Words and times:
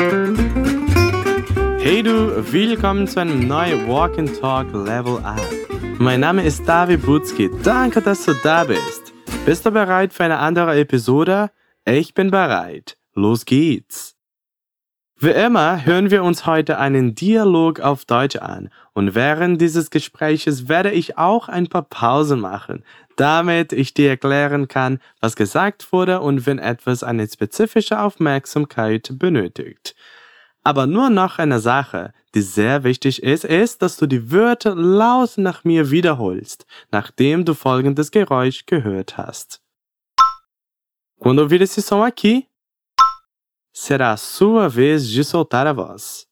Hey 0.00 0.08
du, 2.02 2.52
willkommen 2.52 3.06
zu 3.06 3.20
einem 3.20 3.46
neuen 3.46 3.86
Walk 3.86 4.18
and 4.18 4.34
Talk 4.40 4.72
Level 4.72 5.18
Up. 5.18 5.38
Mein 5.98 6.20
Name 6.20 6.42
ist 6.42 6.66
David 6.66 7.04
Butzki. 7.04 7.50
Danke, 7.62 8.00
dass 8.00 8.24
du 8.24 8.32
da 8.42 8.64
bist. 8.64 9.12
Bist 9.44 9.66
du 9.66 9.70
bereit 9.70 10.14
für 10.14 10.24
eine 10.24 10.38
andere 10.38 10.80
Episode? 10.80 11.50
Ich 11.84 12.14
bin 12.14 12.30
bereit. 12.30 12.96
Los 13.12 13.44
geht's. 13.44 14.16
Wie 15.22 15.28
immer 15.28 15.84
hören 15.84 16.10
wir 16.10 16.24
uns 16.24 16.46
heute 16.46 16.78
einen 16.78 17.14
Dialog 17.14 17.80
auf 17.80 18.06
Deutsch 18.06 18.36
an 18.36 18.70
und 18.94 19.14
während 19.14 19.60
dieses 19.60 19.90
Gespräches 19.90 20.66
werde 20.66 20.92
ich 20.92 21.18
auch 21.18 21.50
ein 21.50 21.66
paar 21.66 21.82
Pausen 21.82 22.40
machen, 22.40 22.84
damit 23.16 23.74
ich 23.74 23.92
dir 23.92 24.08
erklären 24.08 24.66
kann, 24.66 24.98
was 25.20 25.36
gesagt 25.36 25.92
wurde 25.92 26.22
und 26.22 26.46
wenn 26.46 26.58
etwas 26.58 27.02
eine 27.02 27.28
spezifische 27.28 28.00
Aufmerksamkeit 28.00 29.10
benötigt. 29.18 29.94
Aber 30.64 30.86
nur 30.86 31.10
noch 31.10 31.38
eine 31.38 31.60
Sache, 31.60 32.14
die 32.34 32.40
sehr 32.40 32.82
wichtig 32.82 33.22
ist, 33.22 33.44
ist, 33.44 33.82
dass 33.82 33.98
du 33.98 34.06
die 34.06 34.32
Wörter 34.32 34.74
laut 34.74 35.36
nach 35.36 35.64
mir 35.64 35.90
wiederholst, 35.90 36.64
nachdem 36.92 37.44
du 37.44 37.52
folgendes 37.52 38.10
Geräusch 38.10 38.64
gehört 38.64 39.18
hast. 39.18 39.60
Quando 41.20 41.42
ouvir 41.42 41.60
esse 41.60 41.82
som 41.82 42.00
aqui, 42.00 42.46
será 43.72 44.12
a 44.12 44.16
sua 44.16 44.68
vez 44.68 45.08
de 45.12 45.22
soltar 45.22 45.66
a 45.66 45.72
voz. 45.72 46.26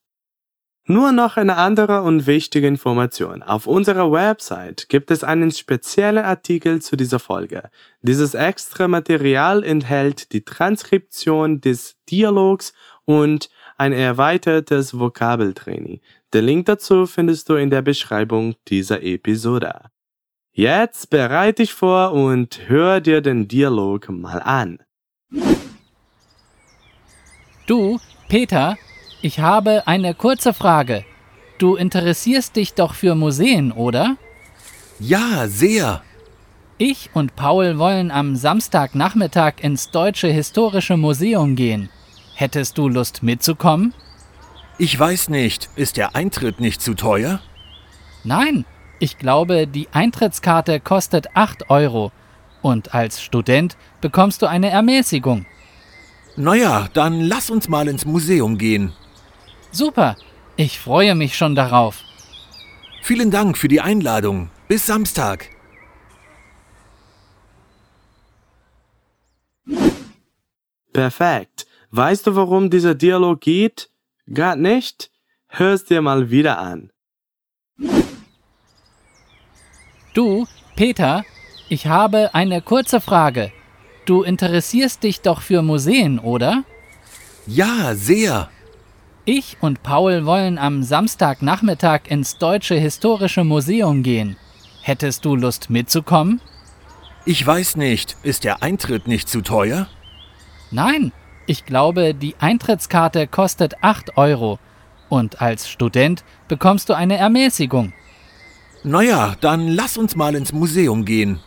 Nur 0.91 1.12
noch 1.12 1.37
eine 1.37 1.56
andere 1.56 2.01
und 2.01 2.27
wichtige 2.27 2.66
Information. 2.66 3.42
Auf 3.42 3.66
unserer 3.66 4.10
Website 4.10 4.88
gibt 4.88 5.10
es 5.10 5.23
einen 5.23 5.51
speziellen 5.51 6.24
Artikel 6.24 6.80
zu 6.80 6.96
dieser 6.96 7.19
Folge. 7.19 7.69
Dieses 8.01 8.32
extra 8.32 8.88
Material 8.88 9.62
enthält 9.65 10.32
die 10.32 10.46
Transkription 10.46 11.60
des 11.60 11.96
Dialogs 12.09 12.73
und 13.05 13.51
ein 13.77 13.93
erweitertes 13.93 14.98
Vokabeltraining. 14.98 16.01
Den 16.32 16.45
Link 16.46 16.65
dazu 16.65 17.05
findest 17.07 17.51
du 17.51 17.57
in 17.57 17.68
der 17.68 17.82
Beschreibung 17.82 18.55
dieser 18.68 19.02
Episode. 19.02 19.90
Jetzt 20.52 21.10
bereite 21.10 21.62
dich 21.62 21.74
vor 21.74 22.12
und 22.12 22.60
hör 22.66 23.02
dir 23.02 23.21
den 23.21 23.46
Dialog 23.46 24.09
mal 24.09 24.40
an. 24.40 24.79
Du, 27.69 28.01
Peter, 28.30 28.79
ich 29.21 29.41
habe 29.41 29.87
eine 29.87 30.15
kurze 30.15 30.55
Frage. 30.55 31.05
Du 31.59 31.77
interessierst 31.77 32.57
dich 32.57 32.73
doch 32.73 32.95
für 32.95 33.15
Museen, 33.15 33.73
oder? 33.73 34.16
Ja, 34.99 35.47
sehr. 35.49 36.02
Ich 36.79 37.11
und 37.13 37.37
Paul 37.37 37.77
wollen 37.77 38.11
am 38.11 38.37
Samstagnachmittag 38.37 39.61
ins 39.61 39.91
Deutsche 39.91 40.29
Historische 40.29 40.96
Museum 40.96 41.57
gehen. 41.57 41.91
Hättest 42.35 42.79
du 42.79 42.89
Lust 42.89 43.23
mitzukommen? 43.23 43.93
Ich 44.79 44.99
weiß 44.99 45.29
nicht, 45.29 45.69
ist 45.77 45.99
der 45.99 46.16
Eintritt 46.16 46.61
nicht 46.61 46.80
zu 46.80 46.95
teuer? 46.95 47.41
Nein, 48.24 48.65
ich 48.99 49.19
glaube, 49.19 49.66
die 49.66 49.89
Eintrittskarte 49.93 50.80
kostet 50.80 51.37
8 51.37 51.69
Euro. 51.69 52.13
Und 52.63 52.95
als 52.95 53.21
Student 53.21 53.77
bekommst 54.01 54.41
du 54.41 54.46
eine 54.46 54.71
Ermäßigung. 54.71 55.45
Naja, 56.38 56.88
dann 56.92 57.20
lass 57.22 57.50
uns 57.50 57.68
mal 57.68 57.88
ins 57.88 58.04
Museum 58.04 58.58
gehen. 58.58 58.92
Super, 59.72 60.16
ich 60.56 60.78
freue 60.78 61.16
mich 61.16 61.36
schon 61.36 61.56
darauf. 61.56 62.04
Vielen 63.02 63.32
Dank 63.32 63.58
für 63.58 63.66
die 63.66 63.80
Einladung. 63.80 64.48
Bis 64.69 64.86
Samstag. 64.86 65.50
Perfekt. 70.92 71.66
Weißt 71.91 72.28
du, 72.28 72.36
worum 72.36 72.70
dieser 72.70 72.94
Dialog 72.94 73.41
geht? 73.41 73.91
Gar 74.32 74.54
nicht? 74.54 75.10
Hör's 75.48 75.86
dir 75.86 76.03
mal 76.03 76.31
wieder 76.31 76.59
an. 76.59 76.92
Du, 80.14 80.47
Peter, 80.76 81.25
ich 81.69 81.88
habe 81.88 82.32
eine 82.32 82.62
kurze 82.62 83.00
Frage. 83.00 83.53
Du 84.09 84.23
interessierst 84.23 85.03
dich 85.03 85.21
doch 85.21 85.43
für 85.43 85.61
Museen, 85.61 86.19
oder? 86.19 86.65
Ja, 87.47 87.95
sehr. 87.95 88.49
Ich 89.27 89.59
und 89.61 89.83
Paul 89.83 90.25
wollen 90.25 90.57
am 90.57 90.83
Samstagnachmittag 90.83 92.09
ins 92.09 92.39
Deutsche 92.39 92.77
Historische 92.77 93.45
Museum 93.45 94.03
gehen. 94.03 94.39
Hättest 94.81 95.27
du 95.27 95.37
Lust 95.37 95.69
mitzukommen? 95.69 96.41
Ich 97.27 97.47
weiß 97.47 97.77
nicht, 97.77 98.17
ist 98.23 98.45
der 98.45 98.63
Eintritt 98.63 99.09
nicht 99.09 99.29
zu 99.29 99.43
teuer? 99.43 99.89
Nein, 100.71 101.13
ich 101.47 101.67
glaube, 101.67 102.15
die 102.15 102.35
Eintrittskarte 102.39 103.27
kostet 103.27 103.83
8 103.83 104.17
Euro. 104.17 104.59
Und 105.11 105.43
als 105.43 105.69
Student 105.69 106.25
bekommst 106.49 106.89
du 106.89 106.95
eine 106.95 107.19
Ermäßigung. 107.19 107.93
Naja, 108.85 109.35
dann 109.43 109.69
lass 109.69 109.99
uns 109.99 110.17
mal 110.17 110.35
ins 110.35 110.55
Museum 110.55 111.05
gehen. 111.05 111.41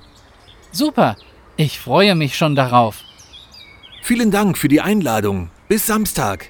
Super, 0.72 1.16
ich 1.58 1.80
freue 1.80 2.16
mich 2.16 2.36
schon 2.38 2.56
darauf. 2.56 3.04
Vielen 4.04 4.32
Dank 4.32 4.58
für 4.58 4.68
die 4.68 4.82
Einladung. 4.82 5.50
Bis 5.68 5.88
Samstag. 5.88 6.50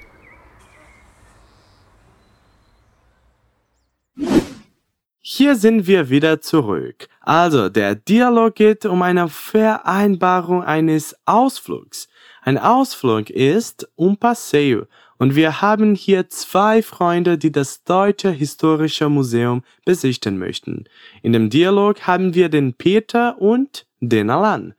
Hier 5.20 5.56
sind 5.56 5.88
wir 5.88 6.10
wieder 6.10 6.42
zurück. 6.42 7.08
Also, 7.22 7.70
der 7.70 7.96
Dialog 7.96 8.56
geht 8.56 8.86
um 8.86 9.02
eine 9.02 9.28
Vereinbarung 9.28 10.64
eines 10.64 11.16
Ausflugs. 11.26 12.10
Ein 12.42 12.58
Ausflug 12.58 13.30
ist 13.30 13.88
un 13.96 14.18
passeio 14.18 14.88
und 15.18 15.36
wir 15.36 15.62
haben 15.62 15.94
hier 15.94 16.30
zwei 16.30 16.82
Freunde, 16.82 17.38
die 17.38 17.52
das 17.52 17.84
Deutsche 17.84 18.32
Historische 18.32 19.10
Museum 19.10 19.64
besichtigen 19.86 20.40
möchten. 20.40 20.86
In 21.22 21.34
dem 21.34 21.52
Dialog 21.52 22.08
haben 22.08 22.34
wir 22.34 22.50
den 22.50 22.74
Peter 22.74 23.40
und 23.40 23.86
den 24.00 24.32
Alan. 24.32 24.74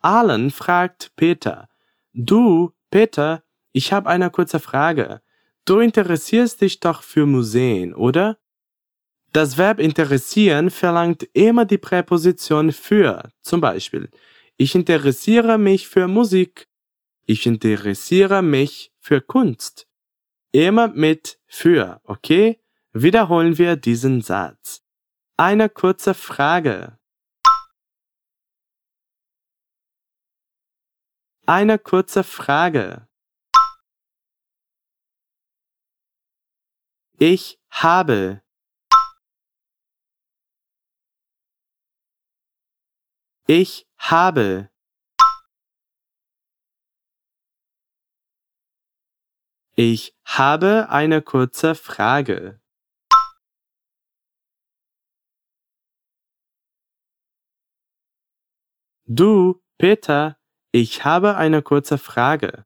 Alan 0.00 0.50
fragt 0.50 1.12
Peter, 1.16 1.68
du, 2.12 2.72
Peter, 2.90 3.42
ich 3.72 3.92
habe 3.92 4.08
eine 4.08 4.30
kurze 4.30 4.60
Frage. 4.60 5.20
Du 5.64 5.80
interessierst 5.80 6.60
dich 6.60 6.80
doch 6.80 7.02
für 7.02 7.26
Museen, 7.26 7.94
oder? 7.94 8.38
Das 9.32 9.58
Verb 9.58 9.78
interessieren 9.78 10.70
verlangt 10.70 11.28
immer 11.34 11.64
die 11.64 11.78
Präposition 11.78 12.72
für. 12.72 13.30
Zum 13.42 13.60
Beispiel, 13.60 14.08
ich 14.56 14.74
interessiere 14.74 15.58
mich 15.58 15.88
für 15.88 16.08
Musik. 16.08 16.68
Ich 17.26 17.46
interessiere 17.46 18.42
mich 18.42 18.92
für 18.98 19.20
Kunst. 19.20 19.86
Immer 20.50 20.88
mit 20.88 21.38
für, 21.46 22.00
okay? 22.04 22.58
Wiederholen 22.92 23.58
wir 23.58 23.76
diesen 23.76 24.22
Satz. 24.22 24.82
Eine 25.36 25.68
kurze 25.68 26.14
Frage. 26.14 26.97
Eine 31.50 31.78
kurze 31.78 32.24
Frage. 32.24 33.08
Ich 37.18 37.58
habe. 37.70 38.42
Ich 43.46 43.88
habe. 43.96 44.68
Ich 49.74 50.14
habe 50.26 50.90
eine 50.90 51.22
kurze 51.22 51.74
Frage. 51.74 52.60
Du, 59.06 59.62
Peter, 59.78 60.37
ich 60.72 61.04
habe 61.04 61.36
eine 61.36 61.62
kurze 61.62 61.98
Frage. 61.98 62.64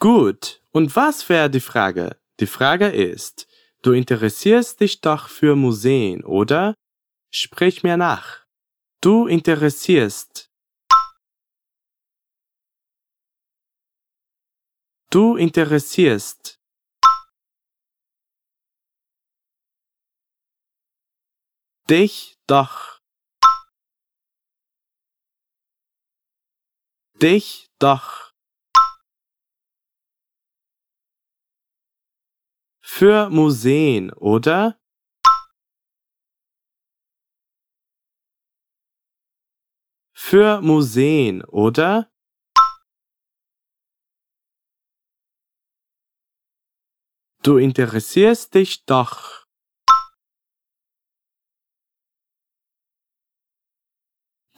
Gut, 0.00 0.62
und 0.70 0.94
was 0.94 1.28
wäre 1.28 1.50
die 1.50 1.60
Frage? 1.60 2.16
Die 2.38 2.46
Frage 2.46 2.86
ist, 2.86 3.48
du 3.82 3.92
interessierst 3.92 4.80
dich 4.80 5.00
doch 5.00 5.28
für 5.28 5.56
Museen, 5.56 6.24
oder? 6.24 6.74
Sprich 7.30 7.82
mir 7.82 7.96
nach. 7.96 8.44
Du 9.00 9.26
interessierst. 9.26 10.48
Du 15.10 15.36
interessierst. 15.36 16.57
Dich 21.90 22.38
doch. 22.46 23.00
Dich 27.20 27.70
doch. 27.78 28.32
Für 32.80 33.30
Museen, 33.30 34.12
oder? 34.12 34.78
für 40.28 40.60
Museen, 40.60 41.42
oder? 41.44 42.12
Du 47.42 47.56
interessierst 47.56 48.52
dich 48.52 48.84
doch. 48.84 49.37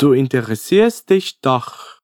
Du 0.00 0.14
interessierst 0.14 1.10
dich 1.10 1.42
doch. 1.42 2.00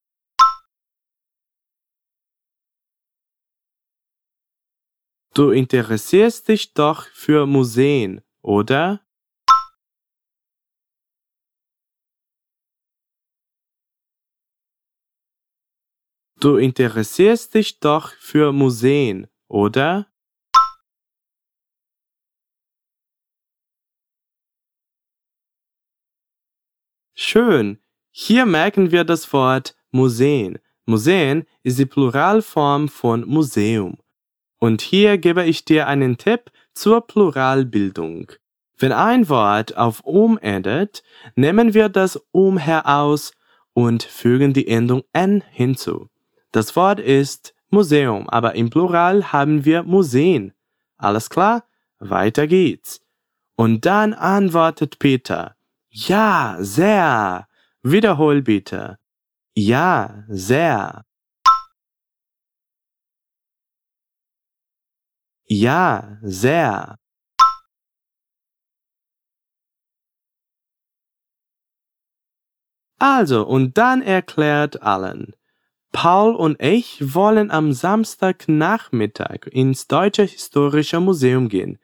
Du 5.32 5.50
interessierst 5.50 6.46
dich 6.48 6.75
doch 6.75 7.06
für 7.14 7.46
Museen, 7.46 8.20
oder? 8.43 9.00
Du 16.38 16.58
interessierst 16.58 17.54
dich 17.54 17.81
doch 17.81 18.12
für 18.19 18.52
Museen, 18.52 19.26
oder? 19.49 20.12
Schön. 27.14 27.82
Hier 28.18 28.46
merken 28.46 28.92
wir 28.92 29.04
das 29.04 29.30
Wort 29.34 29.76
Museen. 29.90 30.58
Museen 30.86 31.44
ist 31.62 31.78
die 31.78 31.84
Pluralform 31.84 32.88
von 32.88 33.28
Museum. 33.28 33.98
Und 34.58 34.80
hier 34.80 35.18
gebe 35.18 35.44
ich 35.44 35.66
dir 35.66 35.86
einen 35.86 36.16
Tipp 36.16 36.50
zur 36.72 37.06
Pluralbildung. 37.06 38.32
Wenn 38.78 38.92
ein 38.92 39.28
Wort 39.28 39.76
auf 39.76 40.00
um 40.00 40.38
endet, 40.38 41.02
nehmen 41.34 41.74
wir 41.74 41.90
das 41.90 42.18
um 42.32 42.56
heraus 42.56 43.32
und 43.74 44.02
fügen 44.02 44.54
die 44.54 44.66
Endung 44.66 45.02
n 45.12 45.44
hinzu. 45.50 46.08
Das 46.52 46.74
Wort 46.74 47.00
ist 47.00 47.54
Museum, 47.68 48.30
aber 48.30 48.54
im 48.54 48.70
Plural 48.70 49.30
haben 49.30 49.66
wir 49.66 49.82
Museen. 49.82 50.54
Alles 50.96 51.28
klar? 51.28 51.64
Weiter 51.98 52.46
geht's. 52.46 53.02
Und 53.56 53.84
dann 53.84 54.14
antwortet 54.14 54.98
Peter. 54.98 55.54
Ja, 55.90 56.56
sehr. 56.60 57.46
Wiederhol 57.88 58.42
bitte. 58.42 58.98
Ja, 59.54 60.24
sehr. 60.28 61.04
Ja, 65.48 66.18
sehr. 66.20 66.96
Also, 72.98 73.46
und 73.46 73.78
dann 73.78 74.02
erklärt 74.02 74.82
allen. 74.82 75.36
Paul 75.92 76.34
und 76.34 76.60
ich 76.60 77.14
wollen 77.14 77.52
am 77.52 77.72
Samstagnachmittag 77.72 79.46
ins 79.52 79.86
Deutsche 79.86 80.24
Historische 80.24 80.98
Museum 80.98 81.48
gehen. 81.48 81.78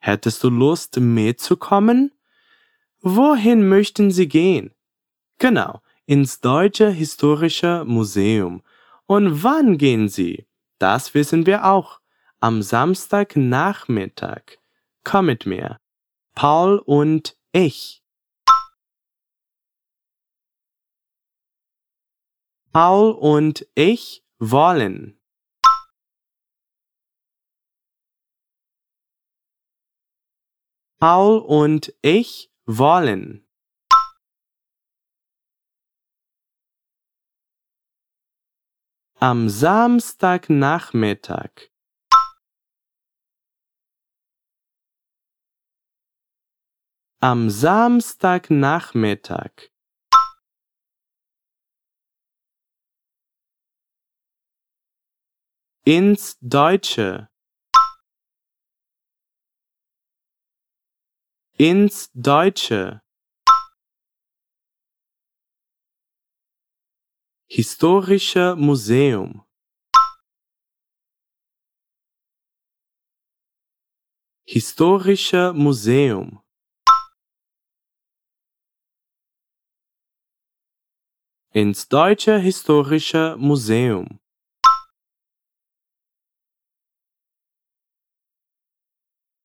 Hättest 0.00 0.44
du 0.44 0.50
Lust 0.50 1.00
mitzukommen? 1.00 2.12
Wohin 3.00 3.66
möchten 3.66 4.10
Sie 4.10 4.28
gehen? 4.28 4.75
Genau, 5.38 5.82
ins 6.06 6.40
Deutsche 6.40 6.88
Historische 6.88 7.84
Museum. 7.86 8.62
Und 9.06 9.42
wann 9.42 9.76
gehen 9.76 10.08
Sie? 10.08 10.46
Das 10.78 11.12
wissen 11.12 11.44
wir 11.44 11.66
auch. 11.66 12.00
Am 12.40 12.62
Samstagnachmittag. 12.62 14.58
Komm 15.04 15.26
mit 15.26 15.44
mir. 15.44 15.78
Paul 16.34 16.78
und 16.78 17.36
ich. 17.52 18.02
Paul 22.72 23.12
und 23.12 23.66
ich 23.74 24.24
wollen. 24.38 25.18
Paul 30.98 31.38
und 31.38 31.94
ich 32.02 32.50
wollen. 32.64 33.45
Am 39.18 39.48
Samstagnachmittag. 39.48 41.70
Am 47.20 47.50
Samstagnachmittag. 47.50 49.72
Ins 55.84 56.36
Deutsche. 56.40 57.28
ins 61.58 62.10
Deutsche. 62.12 63.00
Historische 67.48 68.56
Museum. 68.56 69.46
Historische 74.44 75.52
Museum. 75.54 76.42
Ins 81.52 81.88
Deutsche 81.88 82.36
Historische 82.40 83.36
Museum. 83.38 84.18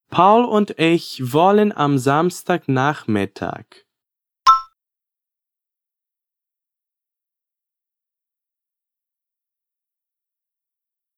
Paul 0.10 0.46
und 0.46 0.72
ich 0.80 1.32
wollen 1.32 1.72
am 1.72 2.00
Samstagnachmittag. 2.00 3.86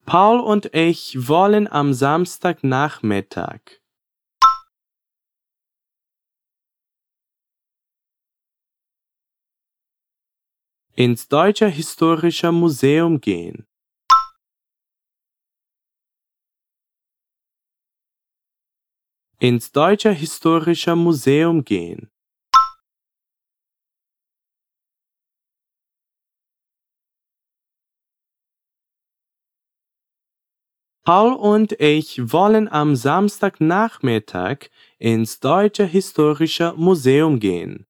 Paul 0.06 0.42
und 0.42 0.76
ich 0.76 1.28
wollen 1.30 1.68
am 1.72 1.94
Samstagnachmittag. 1.94 3.60
ins 10.96 11.28
Deutsche 11.28 11.68
Historische 11.68 12.52
Museum 12.52 13.20
gehen. 13.20 13.66
ins 19.40 19.72
Deutsche 19.74 20.12
Historische 20.12 20.96
Museum 20.96 21.66
gehen. 21.66 22.13
Paul 31.06 31.34
und 31.34 31.74
ich 31.82 32.32
wollen 32.32 32.72
am 32.72 32.96
Samstagnachmittag 32.96 34.70
ins 35.00 35.42
Deutsche 35.42 35.84
Historische 35.84 36.74
Museum 36.78 37.42
gehen. 37.42 37.86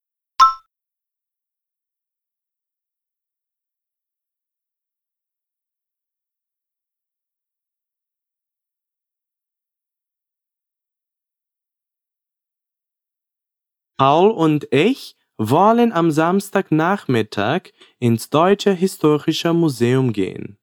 Paul 13.96 14.32
und 14.32 14.66
ich 14.72 15.16
wollen 15.38 15.92
am 15.92 16.10
Samstagnachmittag 16.10 17.70
ins 18.00 18.28
Deutsche 18.28 18.72
Historische 18.72 19.54
Museum 19.54 20.12
gehen. 20.12 20.58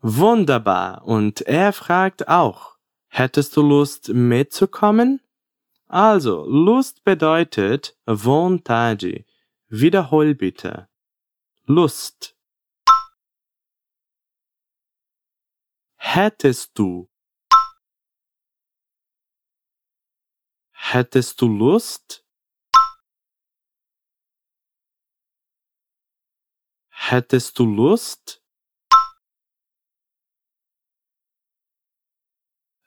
Wunderbar. 0.00 1.04
Und 1.04 1.42
er 1.42 1.72
fragt 1.72 2.28
auch, 2.28 2.76
hättest 3.08 3.56
du 3.56 3.62
Lust 3.62 4.08
mitzukommen? 4.08 5.20
Also, 5.86 6.44
Lust 6.46 7.04
bedeutet 7.04 7.96
vontade. 8.06 9.24
Wiederhol 9.68 10.34
bitte. 10.34 10.88
Lust. 11.64 12.38
hättest 16.14 16.78
du? 16.78 17.10
Hättest 20.72 21.40
du 21.40 21.46
Lust? 21.48 22.24
Hättest 26.90 27.58
du 27.58 27.64
Lust? 27.66 28.42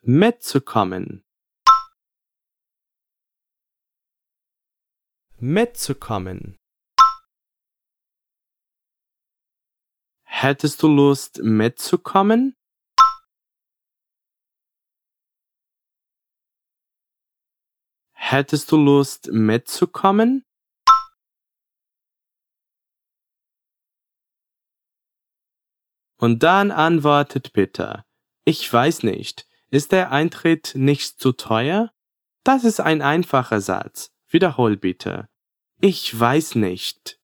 Mitzukommen. 0.03 1.24
Mitzukommen. 5.38 6.58
Hättest 10.24 10.81
du 10.81 10.88
Lust 10.88 11.39
mitzukommen? 11.43 12.55
Hättest 18.13 18.72
du 18.72 18.77
Lust 18.77 19.27
mitzukommen? 19.31 20.46
Und 26.17 26.43
dann 26.43 26.72
antwortet 26.72 27.53
Peter, 27.53 28.05
ich 28.46 28.72
weiß 28.72 29.03
nicht, 29.03 29.50
ist 29.71 29.91
der 29.93 30.11
Eintritt 30.11 30.73
nicht 30.75 31.19
zu 31.19 31.31
teuer? 31.31 31.91
Das 32.43 32.63
ist 32.65 32.79
ein 32.79 33.01
einfacher 33.01 33.61
Satz. 33.61 34.11
Wiederhol 34.27 34.77
bitte. 34.77 35.29
Ich 35.79 36.17
weiß 36.17 36.55
nicht. 36.55 37.19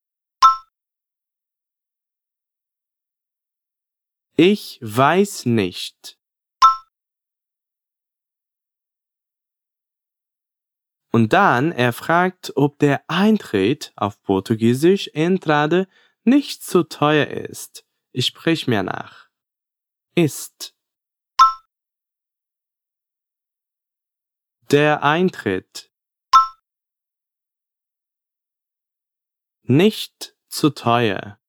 Ich 4.37 4.79
weiß 4.81 5.45
nicht. 5.47 6.17
Und 11.11 11.33
dann 11.33 11.71
er 11.71 11.93
fragt, 11.93 12.53
ob 12.55 12.77
der 12.79 13.03
Eintritt 13.09 13.91
auf 13.95 14.21
Portugiesisch 14.21 15.09
Entrade 15.13 15.87
nicht 16.23 16.63
zu 16.63 16.83
teuer 16.83 17.27
ist. 17.27 17.85
Ich 18.11 18.27
sprich 18.27 18.67
mir 18.67 18.83
nach. 18.83 19.29
Ist. 20.13 20.76
Der 24.69 25.01
Eintritt. 25.01 25.93
Nicht 29.61 30.35
zu 30.49 30.71
teuer. 30.71 31.39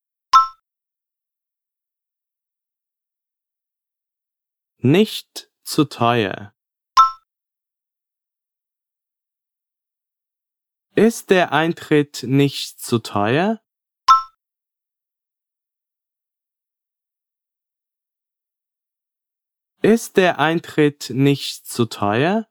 Nicht 4.77 5.51
zu 5.65 5.87
teuer. 5.87 6.55
Ist 10.95 11.31
der 11.31 11.51
Eintritt 11.51 12.23
nicht 12.23 12.79
zu 12.79 13.01
teuer? 13.01 13.61
Ist 19.83 20.17
der 20.17 20.39
Eintritt 20.39 21.11
nicht 21.11 21.67
zu 21.67 21.87
teuer? 21.87 22.49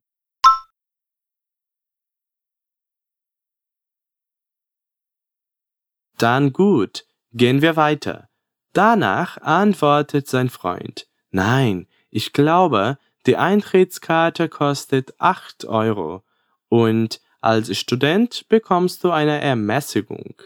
Dann 6.17 6.53
gut, 6.53 7.05
gehen 7.33 7.61
wir 7.61 7.75
weiter. 7.75 8.29
Danach 8.73 9.37
antwortet 9.37 10.27
sein 10.27 10.49
Freund, 10.49 11.07
nein, 11.31 11.87
ich 12.09 12.33
glaube, 12.33 12.97
die 13.25 13.37
Eintrittskarte 13.37 14.49
kostet 14.49 15.13
acht 15.19 15.65
Euro 15.65 16.23
und 16.69 17.21
als 17.41 17.77
Student 17.77 18.47
bekommst 18.49 19.03
du 19.03 19.11
eine 19.11 19.41
Ermäßigung. 19.41 20.41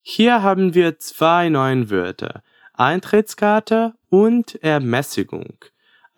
Hier 0.00 0.42
haben 0.42 0.74
wir 0.74 0.98
zwei 0.98 1.48
neue 1.48 1.90
Wörter, 1.90 2.42
Eintrittskarte 2.72 3.94
und 4.10 4.62
Ermäßigung. 4.62 5.56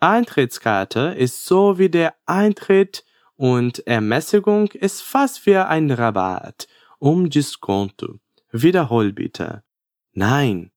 Eintrittskarte 0.00 1.14
ist 1.16 1.46
so 1.46 1.78
wie 1.78 1.88
der 1.88 2.14
Eintritt 2.26 3.04
und 3.36 3.86
Ermäßigung 3.86 4.68
ist 4.72 5.02
fast 5.02 5.46
wie 5.46 5.56
ein 5.56 5.90
Rabatt 5.90 6.68
um 6.98 7.30
Diskonto. 7.30 8.18
Wiederhol 8.52 9.12
bitte. 9.12 9.64
Nein. 10.12 10.72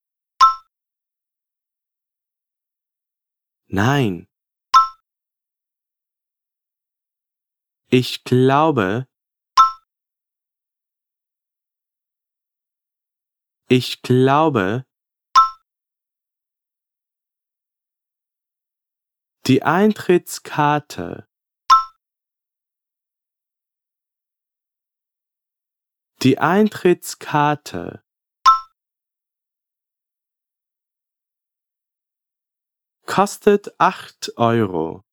Nein. 3.67 4.27
Ich 7.91 8.23
glaube, 8.23 9.07
ich 13.67 14.01
glaube, 14.01 14.85
Die 19.49 19.63
Eintrittskarte 19.63 21.28
Die 26.21 26.37
Eintrittskarte 26.37 28.03
kostet 33.05 33.79
acht 33.79 34.33
Euro. 34.35 35.05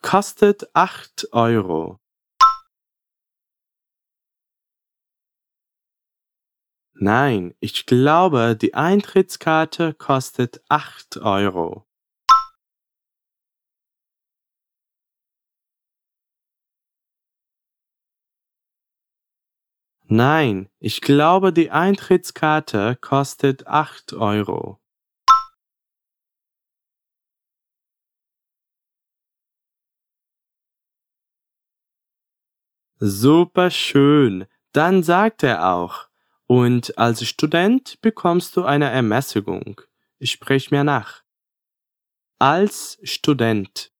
Kostet 0.00 0.74
acht 0.74 1.28
Euro. 1.32 1.98
Nein, 6.94 7.54
ich 7.60 7.84
glaube, 7.84 8.56
die 8.56 8.72
Eintrittskarte 8.72 9.92
kostet 9.92 10.64
acht 10.70 11.18
Euro. 11.18 11.86
Nein, 20.06 20.68
ich 20.80 21.00
glaube, 21.00 21.52
die 21.52 21.70
Eintrittskarte 21.70 22.96
kostet 23.00 23.66
acht 23.66 24.12
Euro. 24.12 24.78
Super 32.98 33.70
schön. 33.70 34.46
Dann 34.72 35.02
sagt 35.02 35.42
er 35.42 35.72
auch, 35.72 36.08
und 36.46 36.98
als 36.98 37.26
Student 37.26 38.00
bekommst 38.02 38.56
du 38.56 38.64
eine 38.64 38.90
Ermäßigung. 38.90 39.80
Ich 40.18 40.32
sprich 40.32 40.70
mir 40.70 40.84
nach. 40.84 41.22
Als 42.38 42.98
Student. 43.02 43.93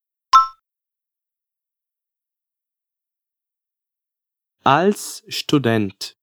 Als 4.66 5.22
Student. 5.28 6.16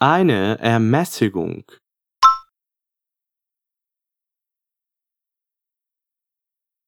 Eine 0.00 0.56
Ermäßigung. 0.60 1.70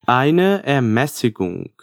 Eine 0.07 0.63
Ermäßigung. 0.65 1.83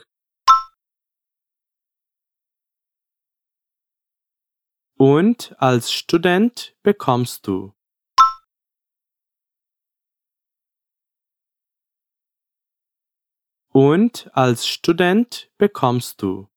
Und 4.98 5.56
als 5.60 5.92
Student 5.92 6.76
bekommst 6.82 7.46
du 7.46 7.77
Und 13.80 14.28
als 14.34 14.66
Student 14.66 15.52
bekommst 15.60 16.24
du 16.24 16.48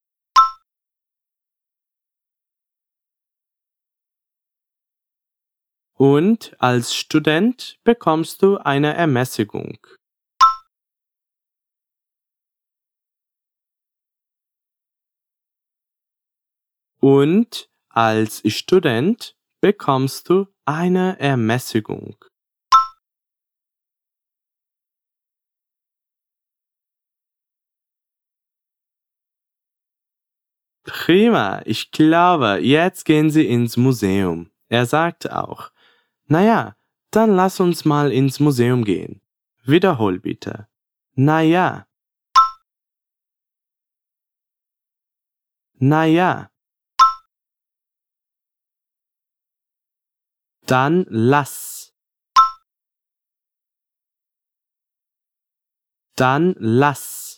Und 5.98 6.56
als 6.58 6.94
Student 6.94 7.78
bekommst 7.84 8.40
du 8.40 8.56
eine 8.56 8.94
Ermäßigung. 8.94 9.86
Und 17.02 17.68
als 17.90 18.40
Student 18.50 19.36
bekommst 19.60 20.30
du 20.30 20.46
eine 20.64 21.18
Ermäßigung. 21.20 22.29
Prima, 30.90 31.62
ich 31.66 31.92
glaube, 31.92 32.58
jetzt 32.62 33.04
gehen 33.04 33.30
Sie 33.30 33.46
ins 33.46 33.76
Museum. 33.76 34.50
Er 34.68 34.86
sagte 34.86 35.38
auch, 35.40 35.70
naja, 36.26 36.74
dann 37.12 37.36
lass 37.36 37.60
uns 37.60 37.84
mal 37.84 38.10
ins 38.10 38.40
Museum 38.40 38.84
gehen. 38.84 39.20
Wiederhol 39.62 40.18
bitte. 40.18 40.66
Naja. 41.14 41.86
Naja. 45.74 46.50
Dann 50.66 51.06
lass. 51.08 51.94
Dann 56.16 56.56
lass. 56.58 57.29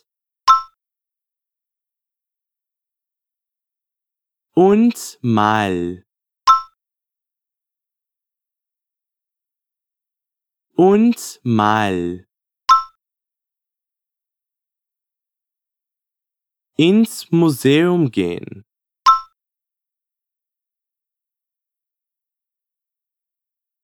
Und 4.55 5.19
mal. 5.23 6.05
Und 10.77 11.41
mal. 11.43 12.29
Ins 16.77 17.31
Museum 17.31 18.11
gehen. 18.11 18.67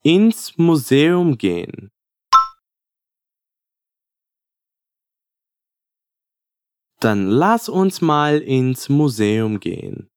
Ins 0.03 0.59
Museum 0.59 1.39
gehen. 1.39 1.91
Dann 7.01 7.29
lass 7.29 7.71
uns 7.71 8.03
mal 8.03 8.43
ins 8.43 8.91
Museum 8.91 9.61
gehen. 9.61 10.11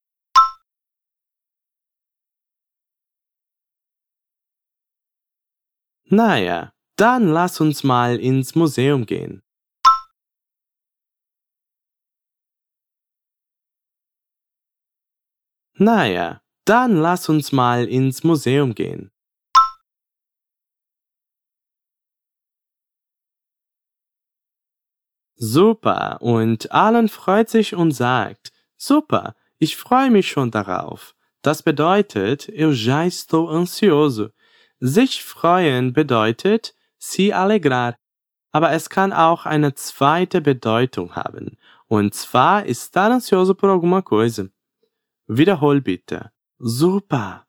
Naja, 6.13 6.73
dann 6.97 7.29
lass 7.29 7.61
uns 7.61 7.85
mal 7.85 8.19
ins 8.19 8.53
Museum 8.53 9.05
gehen. 9.05 9.41
Naja, 15.75 16.41
dann 16.65 16.97
lass 16.97 17.29
uns 17.29 17.53
mal 17.53 17.87
ins 17.87 18.25
Museum 18.25 18.75
gehen. 18.75 19.09
Super, 25.37 26.21
und 26.21 26.73
Alan 26.73 27.07
freut 27.07 27.49
sich 27.49 27.73
und 27.73 27.93
sagt, 27.93 28.51
super, 28.75 29.33
ich 29.59 29.77
freue 29.77 30.11
mich 30.11 30.29
schon 30.29 30.51
darauf. 30.51 31.15
Das 31.41 31.63
bedeutet, 31.63 32.49
eu 32.49 32.73
já 32.73 33.05
estou 33.05 33.47
ansioso. 33.47 34.29
Sich 34.83 35.23
freuen 35.23 35.93
bedeutet 35.93 36.75
se 36.97 37.35
alegrar. 37.35 37.95
Aber 38.51 38.71
es 38.71 38.89
kann 38.89 39.13
auch 39.13 39.45
eine 39.45 39.75
zweite 39.75 40.41
Bedeutung 40.41 41.15
haben. 41.15 41.57
Und 41.87 42.15
zwar 42.15 42.65
estar 42.65 43.11
ansioso 43.11 43.53
por 43.53 43.69
alguma 43.69 44.01
coisa. 44.01 44.47
Wiederhol 45.27 45.81
bitte. 45.81 46.31
Super. 46.57 47.47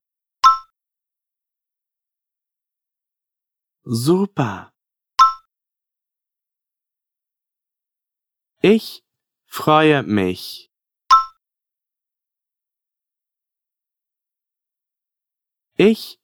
Super. 3.84 4.72
Ich 8.60 9.02
freue 9.46 10.02
mich. 10.02 10.70
Ich 15.76 16.21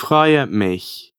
freue 0.00 0.46
mich. 0.46 1.14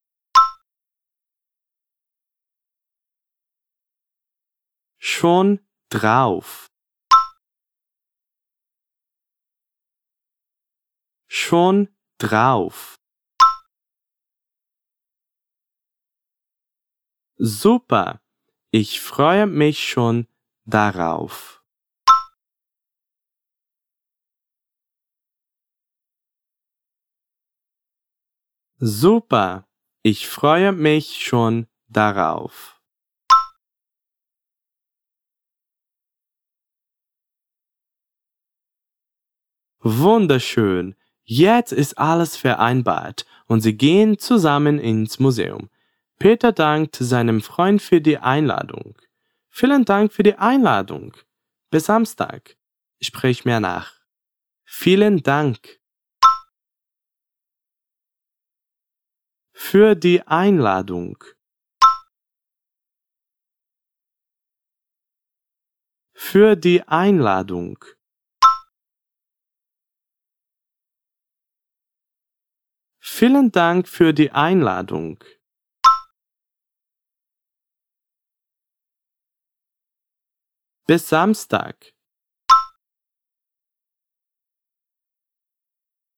Schon 4.97 5.59
drauf. 5.89 6.67
Schon 11.27 11.95
drauf. 12.17 12.95
Super. 17.37 18.19
Ich 18.71 18.99
freue 18.99 19.45
mich 19.45 19.87
schon 19.87 20.27
darauf. 20.65 21.60
Super, 28.83 29.67
ich 30.01 30.27
freue 30.27 30.71
mich 30.71 31.23
schon 31.23 31.67
darauf. 31.87 32.81
Wunderschön, 39.81 40.95
jetzt 41.23 41.71
ist 41.71 41.99
alles 41.99 42.35
vereinbart 42.35 43.27
und 43.45 43.61
sie 43.61 43.77
gehen 43.77 44.17
zusammen 44.17 44.79
ins 44.79 45.19
Museum. 45.19 45.69
Peter 46.17 46.51
dankt 46.51 46.95
seinem 46.95 47.41
Freund 47.41 47.83
für 47.83 48.01
die 48.01 48.17
Einladung. 48.17 48.95
Vielen 49.49 49.85
Dank 49.85 50.11
für 50.11 50.23
die 50.23 50.39
Einladung. 50.39 51.15
Bis 51.69 51.85
Samstag. 51.85 52.57
Sprich 52.99 53.45
mir 53.45 53.59
nach. 53.59 53.93
Vielen 54.65 55.21
Dank. 55.21 55.80
Für 59.63 59.95
die 59.95 60.21
Einladung. 60.27 61.23
Für 66.13 66.55
die 66.57 66.81
Einladung. 66.87 67.77
Vielen 72.99 73.51
Dank 73.51 73.87
für 73.87 74.13
die 74.13 74.31
Einladung. 74.31 75.23
Bis 80.87 81.07
Samstag. 81.07 81.93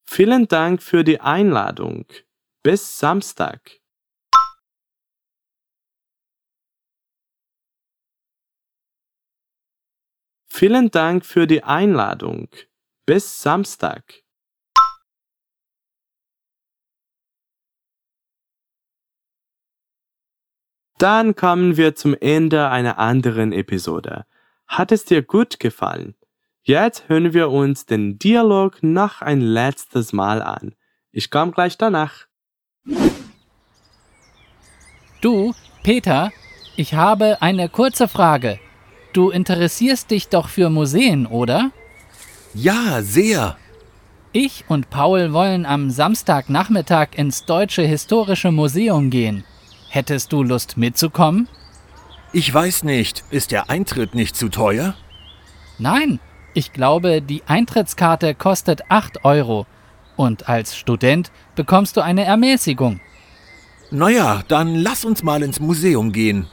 Vielen 0.07 0.47
Dank 0.47 0.81
für 0.81 1.03
die 1.03 1.19
Einladung. 1.19 2.07
Bis 2.65 2.97
Samstag. 2.97 3.81
Vielen 10.47 10.89
Dank 10.89 11.25
für 11.25 11.45
die 11.45 11.61
Einladung. 11.65 12.47
Bis 13.05 13.41
Samstag. 13.41 14.23
Dann 20.99 21.35
kommen 21.35 21.75
wir 21.75 21.95
zum 21.95 22.15
Ende 22.15 22.69
einer 22.69 22.97
anderen 22.97 23.51
Episode. 23.51 24.25
Hat 24.67 24.93
es 24.93 25.03
dir 25.03 25.21
gut 25.21 25.59
gefallen? 25.59 26.15
Jetzt 26.61 27.09
hören 27.09 27.33
wir 27.33 27.49
uns 27.49 27.85
den 27.85 28.19
Dialog 28.19 28.81
noch 28.81 29.21
ein 29.21 29.41
letztes 29.41 30.13
Mal 30.13 30.41
an. 30.41 30.75
Ich 31.11 31.29
komme 31.29 31.51
gleich 31.51 31.77
danach. 31.77 32.27
Du, 35.23 35.53
Peter, 35.83 36.33
ich 36.75 36.95
habe 36.95 37.41
eine 37.41 37.69
kurze 37.69 38.09
Frage. 38.09 38.59
Du 39.13 39.29
interessierst 39.29 40.11
dich 40.11 40.27
doch 40.27 40.49
für 40.49 40.69
Museen, 40.69 41.25
oder? 41.25 41.71
Ja, 42.53 43.01
sehr. 43.01 43.55
Ich 44.33 44.65
und 44.67 44.89
Paul 44.89 45.31
wollen 45.31 45.65
am 45.65 45.91
Samstagnachmittag 45.91 47.09
ins 47.15 47.45
Deutsche 47.45 47.83
Historische 47.83 48.51
Museum 48.51 49.09
gehen. 49.09 49.45
Hättest 49.87 50.33
du 50.33 50.43
Lust 50.43 50.75
mitzukommen? 50.75 51.47
Ich 52.33 52.53
weiß 52.53 52.83
nicht, 52.83 53.23
ist 53.29 53.51
der 53.51 53.69
Eintritt 53.69 54.15
nicht 54.15 54.35
zu 54.35 54.49
teuer? 54.49 54.93
Nein, 55.79 56.19
ich 56.53 56.73
glaube, 56.73 57.21
die 57.21 57.43
Eintrittskarte 57.47 58.35
kostet 58.35 58.89
8 58.89 59.23
Euro. 59.23 59.67
Und 60.15 60.47
als 60.47 60.75
Student 60.75 61.31
bekommst 61.55 61.97
du 61.97 62.01
eine 62.01 62.23
Ermäßigung. 62.23 62.99
Naja, 63.91 64.43
dann 64.47 64.75
lass 64.75 65.05
uns 65.05 65.23
mal 65.23 65.43
ins 65.43 65.59
Museum 65.59 66.11
gehen. 66.11 66.47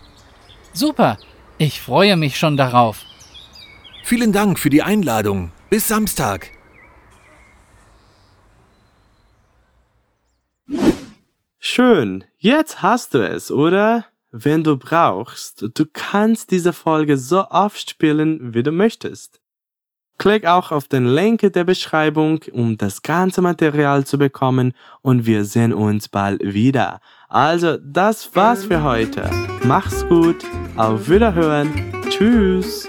Super, 0.73 1.19
ich 1.59 1.81
freue 1.81 2.17
mich 2.17 2.39
schon 2.39 2.57
darauf. 2.57 3.05
Vielen 4.05 4.33
Dank 4.33 4.59
für 4.59 4.71
die 4.71 4.83
Einladung. 4.83 5.53
Bis 5.69 5.89
Samstag. 5.89 6.51
Schön, 11.59 12.25
jetzt 12.39 12.83
hast 12.83 13.15
du 13.15 13.27
es, 13.27 13.51
oder? 13.51 14.07
Wenn 14.33 14.63
du 14.63 14.77
brauchst, 14.77 15.63
du 15.75 15.87
kannst 15.93 16.51
diese 16.51 16.73
Folge 16.73 17.17
so 17.17 17.49
oft 17.49 17.91
spielen, 17.91 18.55
wie 18.55 18.63
du 18.63 18.71
möchtest. 18.71 19.40
Klick 20.21 20.45
auch 20.45 20.71
auf 20.71 20.87
den 20.87 21.07
Link 21.07 21.43
in 21.43 21.53
der 21.53 21.65
Beschreibung, 21.65 22.41
um 22.53 22.77
das 22.77 23.01
ganze 23.01 23.41
Material 23.41 24.05
zu 24.05 24.19
bekommen 24.19 24.75
und 25.01 25.25
wir 25.25 25.47
sehen 25.47 25.73
uns 25.73 26.11
bald 26.11 26.43
wieder. 26.43 27.01
Also, 27.31 27.79
das 27.83 28.37
war's 28.37 28.67
für 28.67 28.83
heute. 28.83 29.31
Mach's 29.65 30.07
gut, 30.09 30.45
auf 30.77 31.09
Wiederhören, 31.09 31.73
tschüss. 32.11 32.87